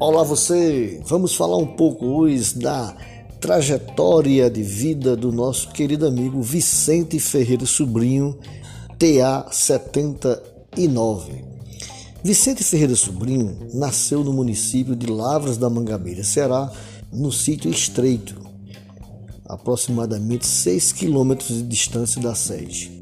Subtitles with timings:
[0.00, 2.96] Olá você, vamos falar um pouco hoje da
[3.40, 8.38] trajetória de vida do nosso querido amigo Vicente Ferreira Sobrinho,
[8.96, 11.44] TA 79.
[12.22, 16.70] Vicente Ferreira Sobrinho nasceu no município de Lavras da Mangabeira, Ceará,
[17.12, 18.40] no sítio Estreito,
[19.46, 22.97] aproximadamente 6 quilômetros de distância da sede.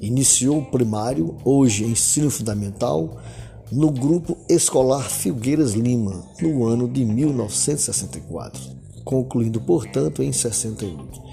[0.00, 3.18] Iniciou o primário, hoje ensino fundamental,
[3.72, 8.60] no grupo escolar Filgueiras Lima, no ano de 1964,
[9.04, 11.26] concluindo, portanto, em 68.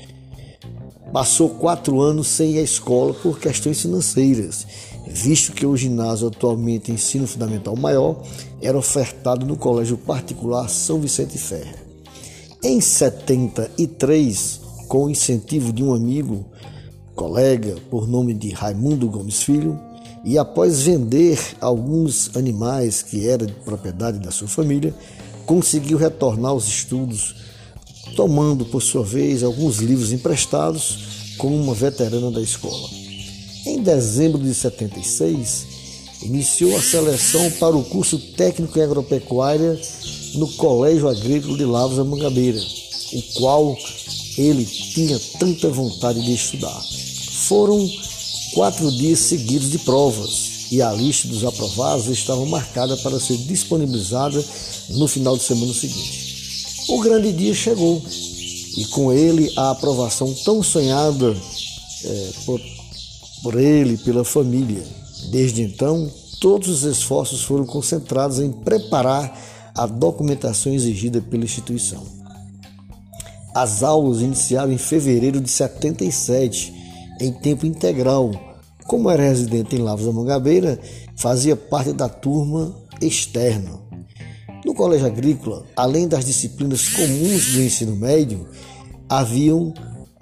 [1.12, 4.66] Passou quatro anos sem ir à escola por questões financeiras,
[5.07, 8.23] visto que o ginásio, atualmente ensino fundamental maior,
[8.59, 11.76] era ofertado no Colégio Particular São Vicente Ferre.
[12.63, 16.45] Em 73, com o incentivo de um amigo,
[17.23, 19.80] colega, por nome de Raimundo Gomes Filho,
[20.26, 24.93] e após vender alguns animais que era de propriedade da sua família,
[25.46, 27.34] conseguiu retornar aos estudos,
[28.18, 32.90] tomando por sua vez alguns livros emprestados com uma veterana da escola.
[33.66, 35.66] Em dezembro de 76,
[36.24, 39.79] iniciou a seleção para o curso técnico em agropecuária
[40.35, 43.77] no Colégio Agrícola de Lavras da Mangabeira, o qual
[44.38, 46.93] ele tinha tanta vontade de estudar.
[47.48, 47.90] Foram
[48.54, 54.44] quatro dias seguidos de provas e a lista dos aprovados estava marcada para ser disponibilizada
[54.90, 56.85] no final de semana seguinte.
[56.88, 58.02] O grande dia chegou
[58.77, 61.35] e com ele a aprovação tão sonhada
[62.05, 62.62] é, por,
[63.44, 64.84] por ele, pela família.
[65.30, 66.09] Desde então,
[66.40, 69.38] todos os esforços foram concentrados em preparar
[69.75, 72.03] a documentação exigida pela instituição.
[73.53, 76.82] As aulas iniciaram em fevereiro de 77
[77.24, 78.31] em tempo integral.
[78.85, 80.79] Como era residente em Lavras da Mangabeira,
[81.16, 83.79] fazia parte da turma externa.
[84.66, 88.47] No colégio agrícola, além das disciplinas comuns do ensino médio,
[89.07, 89.73] haviam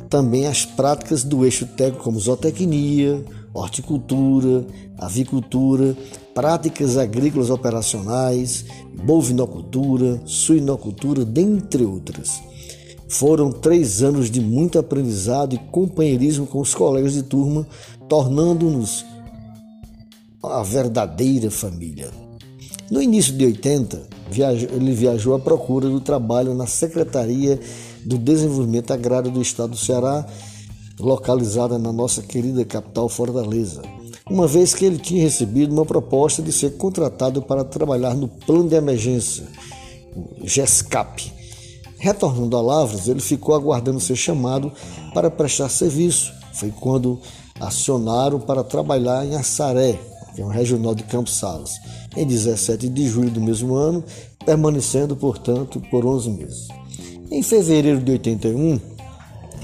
[0.10, 3.24] também as práticas do eixo técnico como zootecnia,
[3.54, 4.66] horticultura,
[4.98, 5.96] avicultura,
[6.34, 8.66] práticas agrícolas operacionais,
[9.04, 12.42] bovinocultura, suinocultura, dentre outras.
[13.12, 17.68] Foram três anos de muito aprendizado e companheirismo com os colegas de turma,
[18.08, 19.06] tornando-nos
[20.42, 22.10] a verdadeira família.
[22.90, 24.02] No início de 80,
[24.74, 27.60] ele viajou à procura do trabalho na Secretaria
[28.06, 30.26] do Desenvolvimento Agrário do Estado do Ceará,
[30.98, 33.82] localizada na nossa querida capital Fortaleza,
[34.30, 38.70] uma vez que ele tinha recebido uma proposta de ser contratado para trabalhar no Plano
[38.70, 39.44] de Emergência,
[40.46, 41.41] GESCAP,
[42.02, 44.72] Retornando a Lavras, ele ficou aguardando ser chamado
[45.14, 46.34] para prestar serviço.
[46.52, 47.20] Foi quando
[47.60, 50.00] acionaram para trabalhar em Assaré,
[50.34, 51.80] que é um regional de Campos Salas,
[52.18, 54.04] em 17 de julho do mesmo ano,
[54.44, 56.68] permanecendo, portanto, por 11 meses.
[57.30, 58.80] Em fevereiro de 81,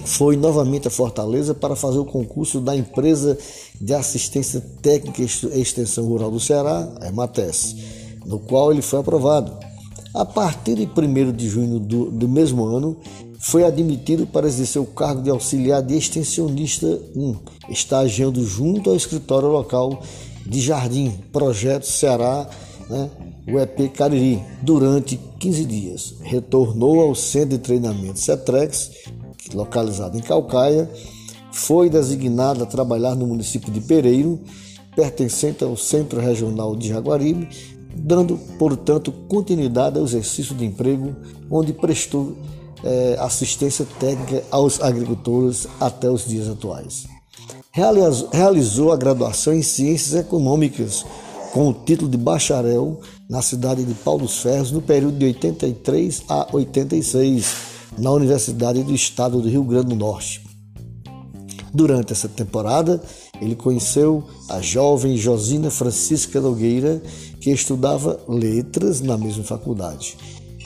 [0.05, 3.35] foi novamente a Fortaleza para fazer o concurso da empresa
[3.81, 7.75] de assistência técnica e extensão rural do Ceará, a EMATES,
[8.27, 9.66] no qual ele foi aprovado.
[10.17, 12.97] A partir de 1 de junho do, do mesmo ano,
[13.39, 17.35] foi admitido para exercer o cargo de auxiliar de extensionista 1,
[17.69, 20.01] estagiando junto ao escritório local
[20.43, 22.49] de Jardim, Projeto Ceará,
[22.89, 23.11] né,
[23.47, 26.15] o EP Cariri, durante 15 dias.
[26.23, 28.89] Retornou ao centro de treinamento CETREX,
[29.53, 30.89] localizado em Calcaia,
[31.51, 34.39] foi designado a trabalhar no município de Pereiro,
[34.95, 41.15] pertencente ao Centro Regional de Jaguaribe, dando, portanto, continuidade ao exercício de emprego,
[41.49, 42.37] onde prestou
[42.83, 47.05] é, assistência técnica aos agricultores até os dias atuais.
[48.31, 51.05] Realizou a graduação em Ciências Econômicas
[51.53, 52.99] com o título de bacharel
[53.29, 57.55] na cidade de Paulo dos Ferros no período de 83 a 86
[57.97, 60.46] na Universidade do Estado do Rio Grande do Norte.
[61.77, 62.99] Durante essa temporada,
[63.39, 66.99] ele conheceu a jovem Josina Francisca Nogueira,
[67.39, 70.17] que estudava letras na mesma faculdade.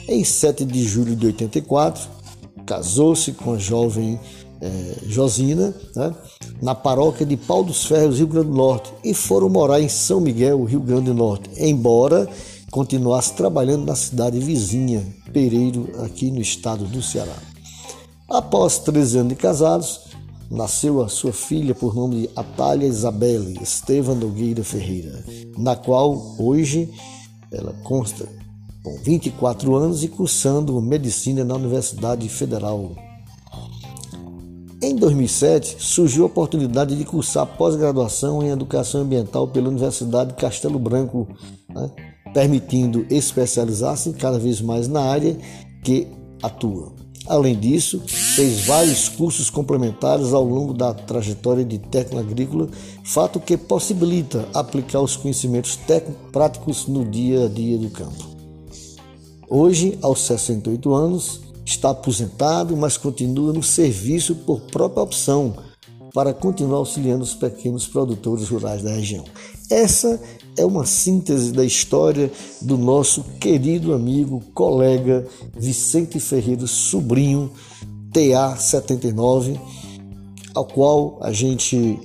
[0.08, 2.08] Em 7 de julho de 84,
[2.64, 4.18] casou-se com a jovem
[4.62, 6.14] eh, Josina, né,
[6.62, 10.18] na paróquia de Pau dos Ferros, Rio Grande do Norte, e foram morar em São
[10.18, 12.26] Miguel, Rio Grande do Norte, embora
[12.70, 17.36] continuasse trabalhando na cidade vizinha, Pereiro, aqui no estado do Ceará.
[18.30, 20.11] Após 13 anos de casados,
[20.52, 25.24] nasceu a sua filha por nome de Atália Isabelle Estevam Nogueira Ferreira,
[25.56, 26.90] na qual hoje
[27.50, 28.28] ela consta
[28.82, 32.92] com 24 anos e cursando medicina na Universidade Federal.
[34.82, 40.78] Em 2007, surgiu a oportunidade de cursar pós-graduação em Educação Ambiental pela Universidade de Castelo
[40.78, 41.28] Branco,
[41.68, 41.90] né,
[42.34, 45.38] permitindo especializar-se cada vez mais na área
[45.82, 46.08] que
[46.42, 46.92] atua.
[47.28, 48.02] Além disso,
[48.34, 52.68] fez vários cursos complementares ao longo da trajetória de técnico agrícola,
[53.04, 58.24] fato que possibilita aplicar os conhecimentos técnicos práticos no dia a dia do campo.
[59.48, 65.54] Hoje, aos 68 anos, está aposentado, mas continua no serviço por própria opção
[66.14, 69.24] para continuar auxiliando os pequenos produtores rurais da região.
[69.70, 70.20] Essa
[70.56, 72.30] é uma síntese da história
[72.60, 75.26] do nosso querido amigo, colega
[75.58, 77.50] Vicente Ferreira Sobrinho,
[78.12, 79.58] TA79,
[80.54, 81.98] ao qual a gente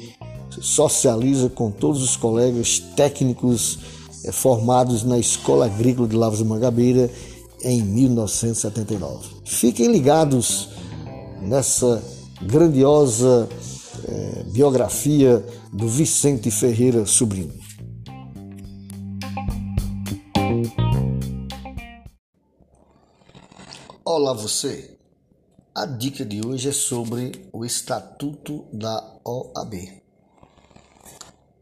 [0.59, 3.79] socializa com todos os colegas técnicos
[4.23, 7.09] eh, formados na Escola Agrícola de Lavras Mangabeira
[7.61, 9.27] em 1979.
[9.45, 10.69] Fiquem ligados
[11.41, 12.01] nessa
[12.41, 13.47] grandiosa
[14.07, 17.53] eh, biografia do Vicente Ferreira Sobrinho.
[24.03, 24.97] Olá você!
[25.77, 30.01] A dica de hoje é sobre o Estatuto da OAB,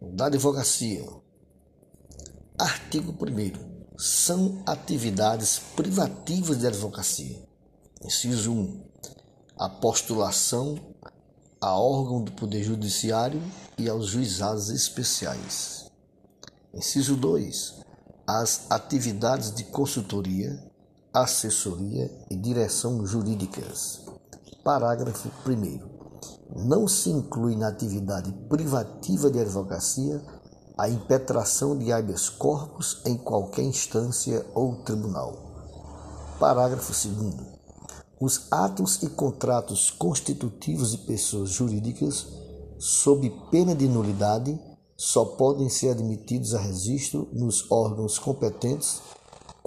[0.02, 1.06] da Advocacia.
[2.58, 7.46] Artigo 1 São atividades privativas de advocacia.
[8.02, 8.86] Inciso 1.
[9.60, 10.80] A postulação
[11.60, 13.42] a órgão do Poder Judiciário
[13.78, 15.92] e aos juizados especiais.
[16.74, 17.82] Inciso 2.
[18.26, 20.65] As atividades de consultoria,
[21.16, 24.02] assessoria e direção jurídicas.
[24.66, 26.66] Parágrafo 1.
[26.68, 30.22] Não se inclui na atividade privativa de advocacia
[30.78, 36.36] a impetração de habeas corpus em qualquer instância ou tribunal.
[36.38, 37.34] Parágrafo 2.
[38.20, 42.28] Os atos e contratos constitutivos de pessoas jurídicas,
[42.78, 44.60] sob pena de nulidade,
[44.98, 49.02] só podem ser admitidos a registro nos órgãos competentes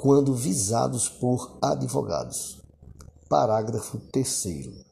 [0.00, 2.62] quando visados por advogados.
[3.28, 4.86] Parágrafo 3.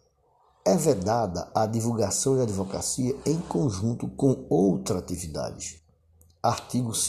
[0.65, 5.81] É vedada a divulgação de advocacia em conjunto com outra atividade.
[6.43, 7.07] Artigo 2.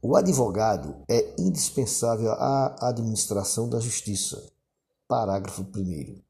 [0.00, 4.42] O advogado é indispensável à administração da justiça
[5.06, 6.22] Parágrafo 1.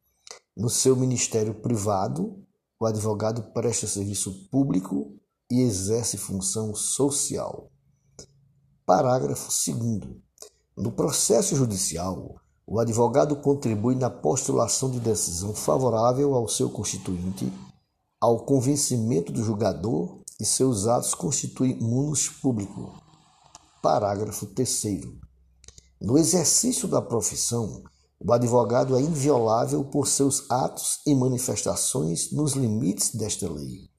[0.57, 2.45] No seu ministério privado,
[2.81, 5.17] o advogado presta serviço público
[5.49, 7.71] e exerce função social.
[8.85, 10.32] Parágrafo 2.
[10.77, 12.37] No processo judicial,
[12.67, 17.53] o advogado contribui na postulação de decisão favorável ao seu constituinte,
[18.19, 22.95] ao convencimento do julgador e seus atos constituem munus público.
[23.83, 25.03] Parágrafo 3.
[26.01, 27.83] No exercício da profissão,
[28.19, 33.91] o advogado é inviolável por seus atos e manifestações nos limites desta lei.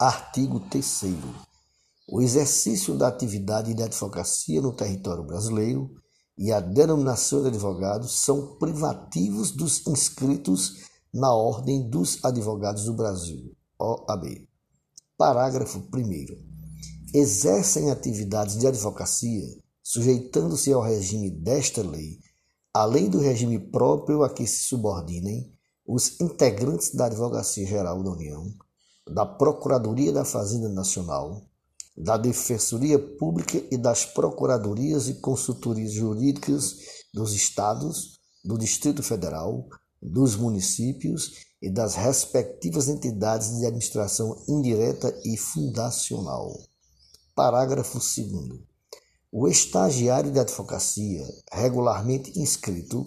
[0.00, 1.02] Artigo 3.
[2.08, 5.90] O exercício da atividade de advocacia no território brasileiro
[6.36, 13.54] e a denominação de advogado são privativos dos inscritos na Ordem dos Advogados do Brasil,
[13.78, 14.48] OAB.
[15.16, 17.14] Parágrafo 1.
[17.14, 19.46] Exercem atividades de advocacia,
[19.82, 22.18] sujeitando-se ao regime desta lei
[22.74, 25.52] além do regime próprio a que se subordinem
[25.86, 28.46] os integrantes da Advocacia Geral da União,
[29.12, 31.42] da Procuradoria da Fazenda Nacional,
[31.96, 36.76] da Defensoria Pública e das Procuradorias e Consultorias Jurídicas
[37.12, 39.68] dos Estados, do Distrito Federal,
[40.00, 46.58] dos municípios e das respectivas entidades de administração indireta e fundacional.
[47.34, 48.60] Parágrafo 2.
[49.30, 53.06] O estagiário de advocacia, regularmente inscrito,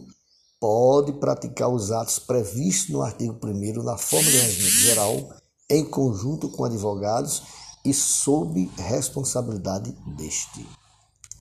[0.60, 5.30] pode praticar os atos previstos no artigo 1 na forma de regimento geral,
[5.70, 7.44] em conjunto com advogados
[7.86, 10.68] e sob responsabilidade deste.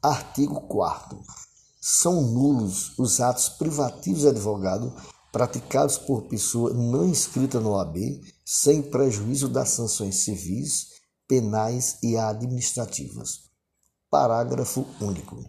[0.02, 1.18] Artigo 4.
[1.80, 4.94] São nulos os atos privativos de advogado
[5.32, 7.96] praticados por pessoa não inscrita no OAB,
[8.44, 10.86] sem prejuízo das sanções civis,
[11.26, 13.40] penais e administrativas.
[14.08, 15.44] Parágrafo único.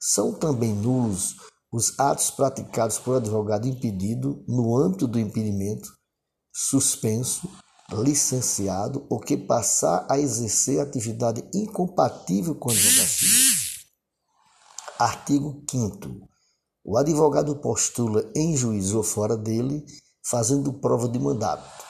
[0.00, 1.36] São também nulos
[1.70, 5.88] os atos praticados por advogado impedido no âmbito do impedimento,
[6.52, 7.48] suspenso,
[7.92, 13.28] licenciado ou que passar a exercer atividade incompatível com a advocacia.
[14.98, 16.28] Artigo 5
[16.84, 19.84] O advogado postula em juízo ou fora dele,
[20.22, 21.86] fazendo prova de mandato.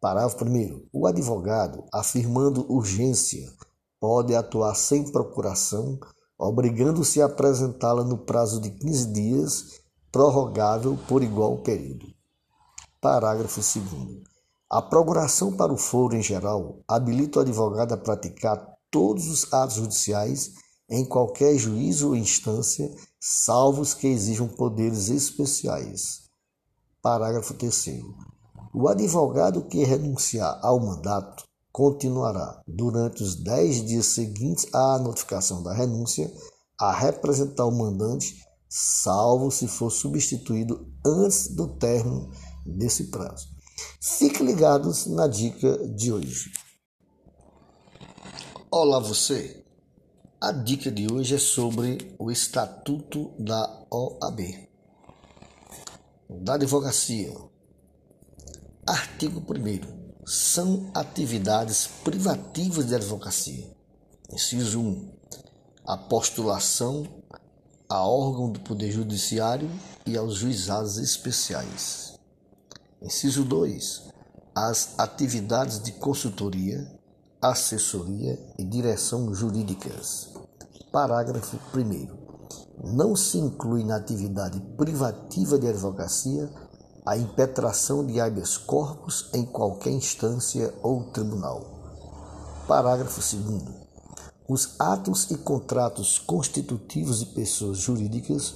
[0.00, 3.52] Parágrafo 1 O advogado, afirmando urgência
[4.00, 5.98] pode atuar sem procuração,
[6.38, 9.80] obrigando-se a apresentá-la no prazo de 15 dias,
[10.10, 12.06] prorrogável por igual período.
[13.00, 14.31] Parágrafo 2.
[14.72, 19.76] A procuração para o foro em geral habilita o advogado a praticar todos os atos
[19.76, 20.52] judiciais
[20.88, 26.22] em qualquer juízo ou instância, salvo os que exijam poderes especiais.
[27.02, 28.00] Parágrafo 3.
[28.72, 35.74] O advogado que renunciar ao mandato continuará, durante os dez dias seguintes à notificação da
[35.74, 36.32] renúncia,
[36.80, 42.30] a representar o mandante, salvo se for substituído antes do término
[42.64, 43.51] desse prazo.
[44.00, 46.52] Fique ligados na dica de hoje.
[48.70, 49.64] Olá você.
[50.40, 54.68] A dica de hoje é sobre o Estatuto da OAB,
[56.28, 57.32] da Advocacia.
[58.86, 63.72] Artigo 1 são atividades privativas de advocacia.
[64.32, 65.12] Inciso 1.
[65.86, 67.22] A postulação
[67.92, 69.70] a órgão do Poder Judiciário
[70.06, 72.11] e aos juizados especiais.
[73.04, 74.12] Inciso 2.
[74.54, 76.86] As atividades de consultoria,
[77.40, 80.30] assessoria e direção jurídicas.
[80.92, 82.94] Parágrafo 1.
[82.94, 86.48] Não se inclui na atividade privativa de advocacia
[87.04, 91.60] a impetração de habeas corpus em qualquer instância ou tribunal.
[92.68, 93.62] Parágrafo 2.
[94.48, 98.54] Os atos e contratos constitutivos de pessoas jurídicas,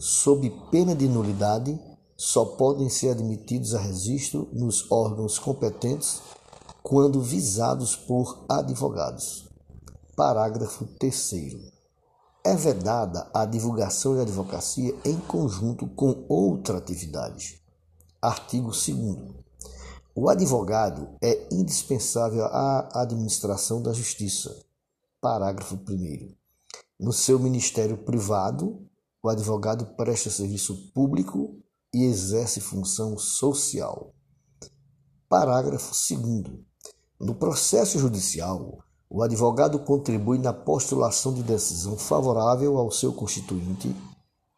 [0.00, 1.78] sob pena de nulidade,
[2.16, 6.22] só podem ser admitidos a registro nos órgãos competentes
[6.82, 9.48] quando visados por advogados.
[10.14, 11.32] Parágrafo 3.
[12.44, 17.60] É vedada a divulgação de advocacia em conjunto com outra atividade.
[18.20, 19.44] Artigo 2.
[20.14, 24.54] O advogado é indispensável à administração da justiça.
[25.20, 26.34] Parágrafo 1.
[27.00, 28.86] No seu ministério privado,
[29.22, 31.63] o advogado presta serviço público
[31.94, 34.12] e exerce função social.
[35.28, 36.58] Parágrafo 2.
[37.20, 43.94] No processo judicial, o advogado contribui na postulação de decisão favorável ao seu constituinte,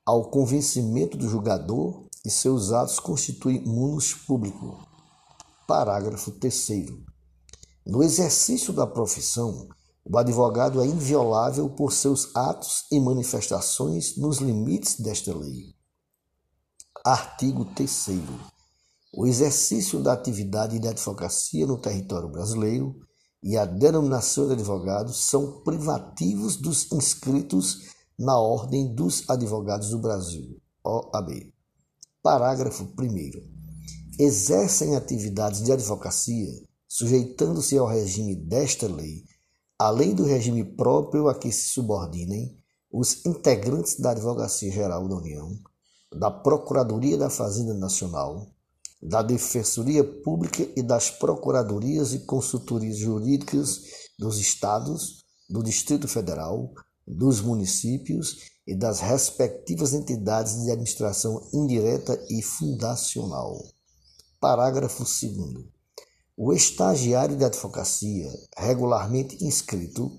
[0.05, 4.79] ao convencimento do julgador e seus atos constituem munus público.
[5.69, 6.89] Parágrafo 3.
[7.85, 9.69] No exercício da profissão,
[10.05, 15.76] o advogado é inviolável por seus atos e manifestações nos limites desta lei.
[17.07, 18.09] Artigo 3.
[19.15, 22.97] O exercício da atividade de advocacia no território brasileiro
[23.41, 30.61] e a denominação de advogado são privativos dos inscritos na Ordem dos Advogados do Brasil,
[30.85, 31.53] OAB.
[32.21, 34.19] Parágrafo 1.
[34.19, 39.23] Exercem atividades de advocacia, sujeitando-se ao regime desta lei,
[39.79, 42.59] além do regime próprio a que se subordinem
[42.91, 45.57] os integrantes da Advocacia Geral da União
[46.19, 48.47] da Procuradoria da Fazenda Nacional,
[49.03, 53.83] da Defensoria Pública e das Procuradorias e Consultorias Jurídicas
[54.19, 56.73] dos Estados, do Distrito Federal,
[57.07, 63.63] dos municípios e das respectivas entidades de administração indireta e fundacional.
[64.41, 65.67] Parágrafo 2.
[66.37, 70.11] O estagiário de advocacia, regularmente inscrito,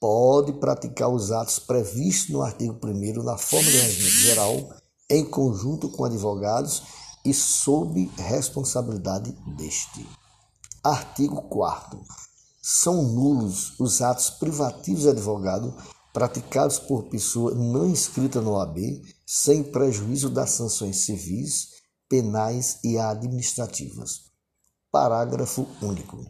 [0.00, 5.88] pode praticar os atos previstos no artigo 1 na forma de regimento geral em conjunto
[5.88, 6.82] com advogados
[7.24, 10.06] e sob responsabilidade deste.
[10.82, 12.00] Artigo 4.
[12.62, 15.74] São nulos os atos privativos de advogado
[16.12, 18.78] praticados por pessoa não inscrita no OAB,
[19.26, 21.70] sem prejuízo das sanções civis,
[22.08, 24.30] penais e administrativas.
[24.92, 26.24] Parágrafo único.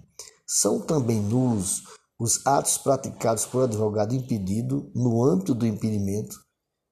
[0.47, 1.83] São também nulos
[2.19, 6.41] os atos praticados por advogado impedido no âmbito do impedimento,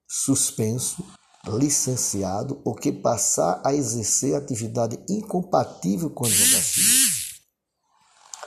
[0.07, 1.03] suspenso
[1.47, 7.13] licenciado ou que passar a exercer atividade incompatível com a advocacia.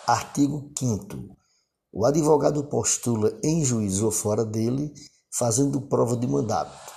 [0.08, 1.36] Artigo 5
[1.92, 4.94] O advogado postula em juízo ou fora dele,
[5.32, 6.94] fazendo prova de mandato.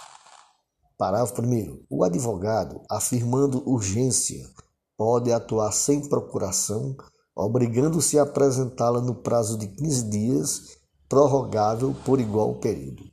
[0.97, 4.49] Parágrafo 1 O advogado, afirmando urgência,
[4.97, 6.97] pode atuar sem procuração,
[7.35, 10.79] obrigando-se a apresentá-la no prazo de 15 dias,
[11.09, 13.05] prorrogável por igual período.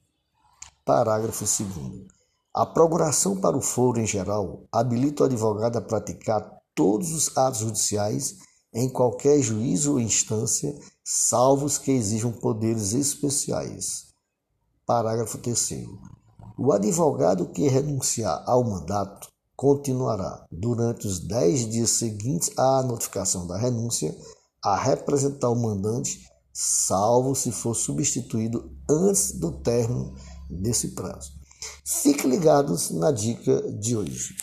[0.84, 2.15] Parágrafo 2
[2.56, 7.60] a procuração para o foro em geral habilita o advogado a praticar todos os atos
[7.60, 8.38] judiciais
[8.74, 14.06] em qualquer juízo ou instância, salvo os que exijam poderes especiais.
[14.86, 15.86] Parágrafo 3.
[16.58, 23.58] O advogado que renunciar ao mandato continuará, durante os dez dias seguintes à notificação da
[23.58, 24.16] renúncia,
[24.64, 30.14] a representar o mandante, salvo se for substituído antes do término
[30.50, 31.35] desse prazo.
[31.84, 34.36] Fique ligados na dica de hoje.